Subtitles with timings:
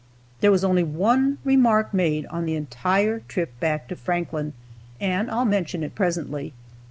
[0.39, 4.53] There was only one remark made on the entire trip back to Franklin,
[4.99, 6.53] and I'll mention it presently.